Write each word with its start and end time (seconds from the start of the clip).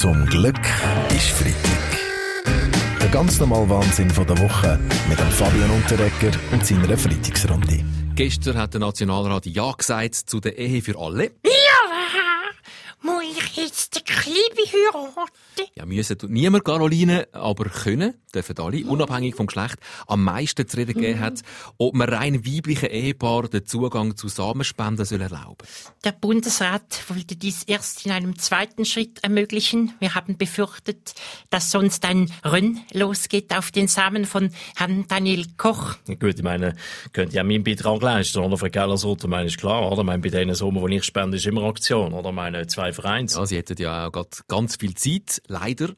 Zum 0.00 0.24
Glück 0.24 0.56
ist 1.10 1.28
Freitag. 1.28 1.98
Der 3.02 3.08
ganz 3.10 3.38
normale 3.38 3.68
Wahnsinn 3.68 4.08
von 4.08 4.26
der 4.26 4.38
Woche 4.38 4.80
mit 5.10 5.18
dem 5.18 5.28
Fabian 5.28 5.70
Unterrecker 5.72 6.30
und 6.52 6.64
seiner 6.64 6.96
Freitagsrunde. 6.96 7.84
Gestern 8.14 8.56
hat 8.56 8.72
der 8.72 8.80
Nationalrat 8.80 9.44
Ja 9.44 9.70
gesagt 9.72 10.14
zu 10.14 10.40
der 10.40 10.56
Ehe 10.56 10.80
für 10.80 10.98
alle. 10.98 11.32
Ja, 11.44 11.50
ich 13.30 13.56
jetzt 13.56 13.94
den 13.94 14.04
Klibi 14.04 14.64
heiraten? 14.66 15.70
Ja, 15.74 15.86
müssen 15.86 16.18
tut 16.18 16.30
niemand, 16.30 16.64
Caroline, 16.64 17.28
aber 17.32 17.64
können, 17.64 18.14
dürfen 18.34 18.58
alle, 18.58 18.84
unabhängig 18.84 19.34
vom 19.34 19.46
Geschlecht, 19.46 19.76
am 20.06 20.24
meisten 20.24 20.66
zu 20.68 20.76
reden 20.76 20.94
gegeben 20.94 21.20
hat, 21.20 21.40
ob 21.78 21.94
man 21.94 22.08
rein 22.08 22.46
weiblichen 22.46 22.90
Ehepaaren 22.90 23.50
den 23.50 23.66
Zugang 23.66 24.16
zu 24.16 24.28
Samenspenden 24.28 25.04
soll 25.04 25.20
erlauben 25.20 25.66
Der 26.04 26.12
Bundesrat 26.12 27.04
wollte 27.08 27.36
dies 27.36 27.64
erst 27.64 28.06
in 28.06 28.12
einem 28.12 28.38
zweiten 28.38 28.84
Schritt 28.84 29.22
ermöglichen. 29.22 29.92
Wir 29.98 30.14
haben 30.14 30.36
befürchtet, 30.36 31.14
dass 31.50 31.70
sonst 31.70 32.04
ein 32.04 32.32
Rönn 32.44 32.80
losgeht 32.92 33.56
auf 33.56 33.70
den 33.70 33.88
Samen 33.88 34.24
von 34.24 34.50
Herrn 34.76 35.06
Daniel 35.08 35.46
Koch. 35.56 35.96
Gut, 36.06 36.36
ich 36.36 36.42
meine, 36.42 36.76
könnt 37.12 37.36
auch 37.38 37.44
meinen 37.44 37.64
Beitrag 37.64 38.02
leisten, 38.02 38.38
oder? 38.38 38.56
Für 38.56 38.70
Geller 38.70 38.96
Sorte, 38.96 39.28
meine 39.28 39.46
ist 39.46 39.58
klar, 39.58 39.90
oder? 39.90 40.00
Ich 40.00 40.06
meine, 40.06 40.22
bei 40.22 40.28
denen 40.28 40.54
Sommer, 40.54 40.86
die 40.88 40.96
ich 40.96 41.04
spende, 41.04 41.36
ist 41.36 41.46
immer 41.46 41.64
Aktion, 41.64 42.12
oder? 42.12 42.30
Ich 42.30 42.34
meine, 42.34 42.66
zwei 42.66 42.92
Vereins. 43.20 43.36
Ja, 43.36 43.46
sie 43.46 43.56
hätten 43.56 43.76
ja 43.80 44.08
auch 44.08 44.26
ganz 44.48 44.76
viel 44.76 44.94
Zeit, 44.94 45.42
leider. 45.46 45.90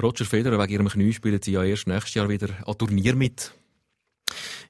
Roger 0.00 0.24
Federer, 0.24 0.58
wegen 0.58 0.72
ihrem 0.72 0.88
Knie 0.88 1.12
spielen 1.12 1.40
sie 1.42 1.52
ja 1.52 1.62
erst 1.62 1.86
nächstes 1.86 2.14
Jahr 2.14 2.28
wieder 2.28 2.48
an 2.66 2.78
Turnier 2.78 3.14
mit. 3.14 3.52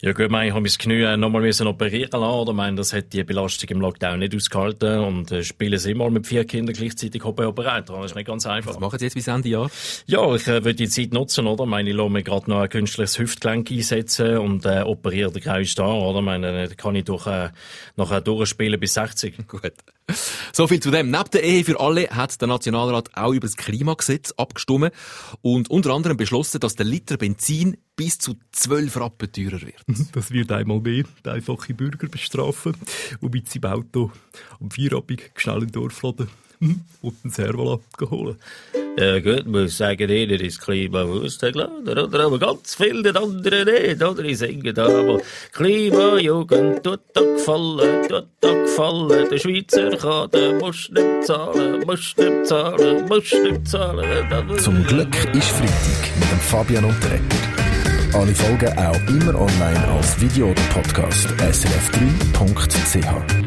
Ja 0.03 0.13
gut, 0.13 0.31
ich 0.31 0.33
habe 0.33 0.63
mein 0.63 0.65
Knie 0.65 1.03
äh, 1.03 1.19
nochmal 1.19 1.43
müssen 1.43 1.67
operieren 1.67 2.19
lassen, 2.19 2.25
oder? 2.25 2.53
Ich 2.53 2.57
meine, 2.57 2.77
das 2.77 2.95
hat 2.95 3.13
die 3.13 3.23
Belastung 3.23 3.69
im 3.69 3.81
Lockdown 3.83 4.21
nicht 4.21 4.35
ausgehalten 4.35 5.01
und 5.01 5.31
äh, 5.31 5.45
spielen 5.45 5.79
sie 5.79 5.91
immer 5.91 6.09
mit 6.09 6.27
vier 6.27 6.47
Kindern 6.47 6.75
gleichzeitig 6.75 7.23
Operator. 7.23 8.01
Das 8.01 8.13
ist 8.13 8.17
nicht 8.17 8.27
ganz 8.27 8.47
einfach. 8.47 8.71
Was 8.71 8.81
machen 8.81 8.99
sie 8.99 9.05
jetzt 9.05 9.15
bis 9.15 9.27
Ende 9.27 9.51
Jahr? 9.51 9.71
Ja, 10.07 10.35
ich 10.35 10.49
äh, 10.49 10.65
will 10.65 10.73
die 10.73 10.89
Zeit 10.89 11.13
nutzen, 11.13 11.47
oder? 11.47 11.65
Ich 11.65 11.71
meine, 11.71 11.91
ich 11.91 11.97
lasse 11.97 12.09
mir 12.09 12.23
gerade 12.23 12.49
noch 12.49 12.61
ein 12.61 12.71
künstliches 12.71 13.19
Hüftgelenk 13.19 13.71
einsetzen 13.71 14.39
und 14.39 14.65
äh, 14.65 14.81
operiere 14.81 15.33
den 15.33 15.43
grauen 15.43 15.67
Star, 15.67 15.95
oder? 15.95 16.21
Ich 16.21 16.25
meine, 16.25 16.69
da 16.69 16.75
kann 16.75 16.97
ich 16.97 17.05
durch, 17.05 17.27
äh, 17.27 17.51
nachher 17.97 18.23
durchspielen 18.23 18.81
bis 18.81 18.95
60. 18.95 19.37
Gut. 19.49 19.75
So 20.53 20.67
viel 20.67 20.81
zu 20.81 20.91
dem. 20.91 21.11
Neben 21.11 21.31
der 21.33 21.43
Ehe 21.43 21.65
für 21.65 21.81
alle 21.81 22.09
hat 22.11 22.41
der 22.41 22.49
Nationalrat 22.49 23.17
auch 23.17 23.33
über 23.33 23.47
das 23.47 23.57
Klimagesetz 23.57 24.33
abgestimmt 24.37 24.93
und 25.43 25.71
unter 25.71 25.91
anderem 25.91 26.17
beschlossen, 26.17 26.61
dass 26.61 26.77
der 26.77 26.87
Liter 26.87 27.17
Benzin 27.17 27.77
bis 27.97 28.19
zu 28.19 28.35
12 28.53 28.97
Rappen 28.97 29.33
teurer 29.33 29.61
wird. 29.61 29.85
Das 30.13 30.31
wird 30.31 30.51
einmal 30.53 30.81
mehr 30.81 31.05
den 31.25 31.33
einfachen 31.33 31.77
Bürger 31.77 32.09
bestrafen, 32.09 32.75
der 33.21 33.31
mit 33.31 33.49
seinem 33.51 33.73
Auto 33.73 34.11
am 34.61 34.71
Feierabend 34.71 35.23
schnell 35.37 35.63
in 35.63 35.73
Dorf 35.73 36.03
laden 36.03 36.29
und 36.61 37.17
einen 37.25 37.33
Servola 37.33 37.81
holen. 38.01 38.37
Ja 38.99 39.21
gut, 39.21 39.47
muss 39.47 39.77
sagen, 39.79 40.11
jeder 40.11 40.39
ist 40.41 40.61
klimabewusst, 40.61 41.41
klar, 41.41 41.71
oder? 41.83 42.25
Aber 42.25 42.39
ganz 42.39 42.75
viele 42.75 43.15
andere 43.17 43.65
nicht, 43.65 44.03
oder? 44.03 44.25
Ich 44.25 44.39
singe 44.39 44.75
da, 44.75 44.87
aber 44.87 45.21
Klimajugend 45.53 46.83
tut 46.83 47.01
da 47.15 47.21
gefallen, 47.21 48.09
tut 48.09 48.27
da 48.41 48.53
gefallen. 48.53 49.29
Der 49.31 49.39
Schweizer 49.39 49.91
kann, 49.97 50.29
der 50.33 50.55
muss 50.55 50.91
nicht 50.91 51.25
zahlen, 51.25 51.85
muss 51.87 52.17
nicht 52.17 52.47
zahlen, 52.47 53.07
muss 53.07 53.33
nicht 53.33 53.69
zahlen. 53.69 54.59
Zum 54.59 54.85
Glück 54.85 55.15
ist 55.35 55.51
Freitag 55.51 56.17
mit 56.19 56.31
dem 56.31 56.41
Fabian 56.41 56.85
Unterrecker. 56.85 57.23
Alle 58.13 58.35
Folgen 58.35 58.77
auch 58.77 59.01
immer 59.09 59.41
online 59.41 59.89
als 59.89 60.21
Video 60.21 60.51
oder 60.51 60.63
Podcast 60.75 61.29
srf3.ch. 61.39 63.40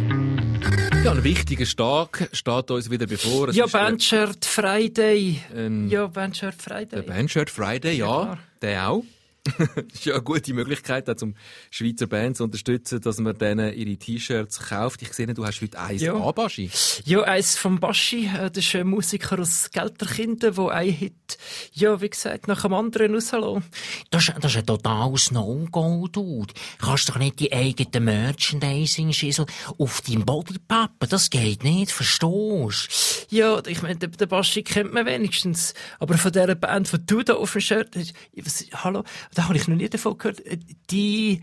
Ja, 1.03 1.11
ein 1.11 1.23
wichtiger 1.23 1.65
Tag 1.65 2.29
steht 2.31 2.71
uns 2.71 2.89
wieder 2.89 3.05
bevor. 3.05 3.49
Es 3.49 3.55
Ja, 3.57 3.65
der- 3.65 3.71
Bandshirt 3.71 4.45
Friday. 4.45 5.41
Ähm, 5.53 5.89
Ja, 5.89 6.07
Bandshirt 6.07 6.55
Der 6.65 6.77
Friday. 6.77 7.01
Bandshirt 7.01 7.49
Friday, 7.49 7.97
ja, 7.97 8.05
klar. 8.05 8.39
der 8.61 8.89
auch. 8.89 9.03
das 9.57 9.67
ist 9.93 10.05
ja 10.05 10.13
eine 10.13 10.23
gute 10.23 10.53
Möglichkeit, 10.53 11.09
auch 11.09 11.15
zum 11.15 11.35
Schweizer 11.69 12.07
Band 12.07 12.37
zu 12.37 12.45
unterstützen, 12.45 13.01
dass 13.01 13.19
man 13.19 13.37
denen 13.37 13.73
ihre 13.73 13.97
T-Shirts 13.97 14.59
kauft. 14.69 15.01
Ich 15.01 15.11
sehe, 15.13 15.27
du 15.33 15.45
hast 15.45 15.61
heute 15.61 15.77
eins 15.79 16.01
Ja. 16.01 16.13
an, 16.15 16.33
Baschi. 16.33 16.69
Ja, 17.03 17.23
eins 17.23 17.57
vom 17.57 17.79
Baschi, 17.79 18.27
äh, 18.27 18.49
das 18.49 18.63
ist 18.65 18.75
ein 18.75 18.87
Musiker 18.87 19.39
aus 19.39 19.69
Gelterkinden, 19.71 20.55
der 20.55 20.67
ein 20.69 20.89
Hit, 20.89 21.37
ja, 21.73 21.99
wie 21.99 22.09
gesagt, 22.09 22.47
nach 22.47 22.61
dem 22.61 22.73
anderen 22.73 23.13
rauslassen. 23.15 23.65
Das, 24.11 24.29
ist- 24.29 24.35
das 24.39 24.51
ist 24.53 24.57
ein 24.59 24.65
totales 24.65 25.31
No-Go, 25.31 26.07
Dude. 26.07 26.53
Kannst 26.79 27.09
doch 27.09 27.17
nicht 27.17 27.39
die 27.41 27.51
eigenen 27.51 28.05
Merchandising-Schissel 28.05 29.45
auf 29.77 30.01
deinem 30.01 30.25
Body 30.25 30.55
pappen. 30.67 31.09
Das 31.09 31.29
geht 31.29 31.63
nicht, 31.65 31.91
verstehst 31.91 33.27
Ja, 33.29 33.61
ich 33.67 33.81
meine, 33.81 33.97
den, 33.97 34.11
den 34.11 34.27
Baschi 34.29 34.63
kennt 34.63 34.93
man 34.93 35.05
wenigstens. 35.05 35.73
Aber 35.99 36.17
von 36.17 36.31
dieser 36.31 36.55
Band, 36.55 36.91
die 36.93 37.05
du 37.05 37.23
da 37.23 37.33
auf 37.33 37.51
dem 37.51 37.61
Shirt 37.61 37.95
hast, 37.95 38.13
was, 38.37 38.65
hallo, 38.83 39.03
da 39.33 39.47
habe 39.47 39.57
ich 39.57 39.67
noch 39.67 39.75
nie 39.75 39.89
davon 39.89 40.17
gehört. 40.17 40.41
Die 40.89 41.41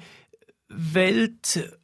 Weltwoche. 0.68 1.80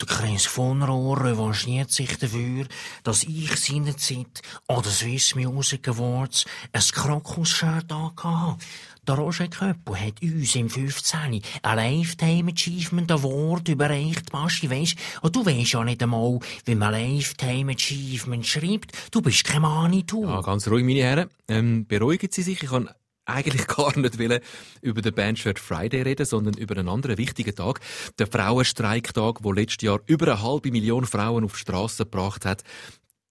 Der 0.00 0.06
Kreis 0.06 0.44
von 0.44 0.82
Rohr 0.82 1.24
revanchiert 1.24 1.90
sich 1.90 2.18
dafür, 2.18 2.66
dass 3.02 3.22
ich 3.22 3.56
seinerzeit 3.56 4.42
an 4.68 4.82
den 4.82 4.92
Swiss 4.92 5.34
Music 5.34 5.88
Awards 5.88 6.44
ein 6.72 6.82
Krokus-Shirt 6.82 7.90
angehabt 7.92 8.64
Der 9.06 9.14
Roger 9.14 9.48
Köppel 9.48 10.00
hat 10.00 10.22
uns 10.22 10.54
im 10.56 10.68
15. 10.68 11.40
ein 11.62 11.76
Lifetime 11.76 12.52
Achievement 12.52 13.12
Award 13.12 13.68
überreicht, 13.68 14.30
Basti, 14.32 14.70
weisst? 14.70 14.96
Und 15.22 15.36
du 15.36 15.46
weisst 15.46 15.72
ja 15.72 15.84
nicht 15.84 16.02
einmal, 16.02 16.38
wie 16.64 16.74
man 16.74 16.92
Lifetime 16.92 17.72
Achievement 17.72 18.46
schreibt. 18.46 18.92
Du 19.10 19.22
bist 19.22 19.44
kein 19.44 19.62
Manitou. 19.62 20.26
Ja, 20.26 20.40
ganz 20.40 20.68
ruhig, 20.68 20.84
meine 20.84 21.02
Herren. 21.02 21.30
Ähm, 21.48 21.86
beruhigen 21.86 22.30
Sie 22.30 22.42
sich. 22.42 22.62
Ich 22.62 22.68
kann 22.68 22.90
eigentlich 23.26 23.66
gar 23.68 23.96
nicht 23.98 24.18
wollen 24.18 24.40
über 24.80 25.02
den 25.02 25.14
Bandshirt 25.14 25.58
Friday 25.58 26.02
reden, 26.02 26.26
sondern 26.26 26.54
über 26.54 26.76
einen 26.76 26.88
anderen 26.88 27.18
wichtigen 27.18 27.54
Tag. 27.54 27.80
Der 28.18 28.26
Frauenstreiktag, 28.26 29.42
der 29.42 29.52
letztes 29.52 29.82
Jahr 29.82 30.00
über 30.06 30.26
eine 30.26 30.42
halbe 30.42 30.70
Million 30.70 31.06
Frauen 31.06 31.44
auf 31.44 31.54
die 31.54 31.60
Straße 31.60 32.04
gebracht 32.04 32.44
hat. 32.44 32.62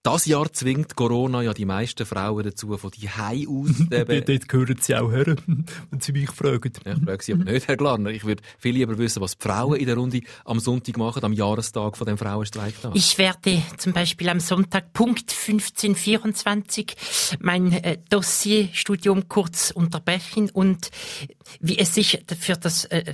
Das 0.04 0.26
Jahr 0.26 0.52
zwingt 0.52 0.98
Corona 0.98 1.42
ja 1.42 1.54
die 1.54 1.64
meisten 1.64 2.06
Frauen 2.06 2.44
dazu, 2.44 2.78
von 2.78 2.92
die 2.92 3.10
Hause 3.10 3.48
aus 3.48 3.88
Dort, 3.90 4.10
eben 4.10 4.26
dort 4.26 4.50
gehören 4.50 4.78
sie 4.82 4.96
auch 4.96 5.10
her, 5.10 5.26
wenn 5.92 6.02
sie 6.02 6.12
mich 6.12 6.30
fragen. 6.30 6.74
Ja, 6.86 6.92
ich 6.92 7.04
frage 7.06 7.24
Sie 7.24 7.32
aber 7.32 7.46
nicht, 7.46 7.70
Herr 7.70 7.78
Glarner. 7.78 8.10
Ich 8.10 8.26
würde 8.26 8.44
viel 8.60 8.74
lieber 8.74 8.98
wissen, 8.98 9.22
was 9.22 9.38
die 9.38 9.48
Frauen 9.48 9.78
in 9.78 9.86
der 9.86 9.96
Runde 9.96 10.20
am 10.44 10.60
Sonntag 10.60 10.98
machen, 10.98 11.24
am 11.24 11.32
Jahrestag 11.32 11.96
von 11.96 12.06
dem 12.06 12.18
Frauenstreiktag. 12.18 12.92
Ich 12.96 13.18
werde 13.18 13.64
zum 13.78 13.94
Beispiel 13.94 14.28
am 14.28 14.42
Sonntag 14.42 14.92
Punkt 14.92 15.32
1524 15.32 16.98
mein 17.40 17.72
äh, 17.72 17.98
Dossierstudium 18.10 19.30
kurz 19.30 19.72
unterbrechen 19.72 20.50
und 20.50 20.92
wie 21.62 21.80
es 21.80 21.94
sich 21.94 22.26
für 22.38 22.58
das 22.58 22.84
äh, 22.86 23.14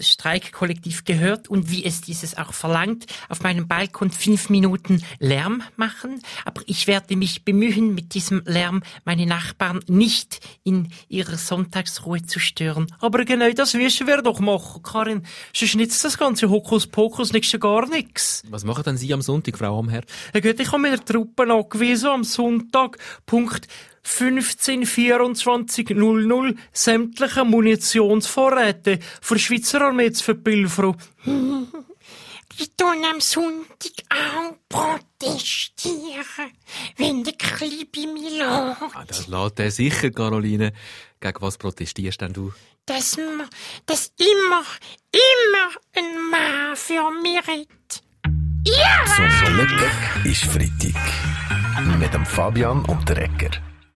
Streikkollektiv 0.00 1.04
gehört 1.04 1.48
und 1.48 1.70
wie 1.70 1.84
es 1.84 2.00
dieses 2.00 2.36
auch 2.36 2.52
verlangt, 2.52 3.06
auf 3.28 3.42
meinem 3.42 3.68
Balkon 3.68 4.10
fünf 4.10 4.50
Minuten 4.50 5.02
Lärm 5.18 5.62
machen. 5.76 6.22
Aber 6.44 6.62
ich 6.66 6.86
werde 6.86 7.16
mich 7.16 7.44
bemühen, 7.44 7.94
mit 7.94 8.14
diesem 8.14 8.42
Lärm 8.44 8.82
meine 9.04 9.26
Nachbarn 9.26 9.80
nicht 9.88 10.40
in 10.64 10.88
ihrer 11.08 11.36
Sonntagsruhe 11.36 12.22
zu 12.22 12.40
stören. 12.40 12.86
Aber 13.00 13.24
genau 13.24 13.50
das 13.52 13.74
müssen 13.74 14.06
wir 14.06 14.22
doch 14.22 14.40
machen, 14.40 14.82
Karin. 14.82 15.22
Sonst 15.54 15.76
nützt 15.76 16.04
das 16.04 16.18
ganze 16.18 16.48
Hokuspokus 16.48 17.32
nichts 17.32 17.52
ja 17.52 17.58
gar 17.58 17.88
nichts. 17.88 18.42
Was 18.50 18.64
machen 18.64 18.84
denn 18.84 18.96
Sie 18.96 19.12
am 19.12 19.22
Sonntag, 19.22 19.58
Frau 19.58 19.78
Amherr? 19.78 20.04
Ja 20.34 20.40
gut, 20.40 20.60
ich 20.60 20.72
habe 20.72 20.82
mir 20.82 21.04
Truppen 21.04 21.50
angewiesen 21.50 22.08
am 22.08 22.24
Sonntag, 22.24 22.98
Punkt 23.26 23.68
15.24.00 24.08 26.56
sämtliche 26.72 27.44
Munitionsvorräte 27.44 28.98
für 29.20 29.34
die 29.34 29.40
Schweizer 29.40 29.82
Armee 29.82 30.10
zu 30.12 30.24
verpilfern. 30.24 30.96
Ich 32.60 32.70
tun 32.76 33.04
am 33.12 33.20
Sonntag 33.20 33.92
auch 34.10 34.56
protestieren, 34.68 36.50
wenn 36.96 37.22
der 37.22 37.34
Klibi 37.34 38.04
mich 38.06 38.32
lässt. 38.32 38.42
Ah, 38.94 39.04
das 39.06 39.26
lässt 39.28 39.60
er 39.60 39.70
sicher, 39.70 40.10
Caroline. 40.10 40.72
Gegen 41.20 41.40
was 41.40 41.56
protestierst 41.58 42.20
denn 42.20 42.32
du? 42.32 42.52
Dass, 42.86 43.16
ma- 43.16 43.48
dass 43.86 44.10
immer, 44.18 44.64
immer 45.12 45.70
ein 45.94 46.30
Mann 46.30 46.74
für 46.76 47.10
mich 47.22 47.46
redet. 47.46 48.02
Ja! 48.64 49.04
Zum 49.14 49.28
Glück 49.54 49.70
ist 50.24 50.42
Freitag. 50.44 51.00
Mit 52.00 52.12
dem 52.14 52.26
Fabian 52.26 52.84
Unterrecker. 52.86 53.50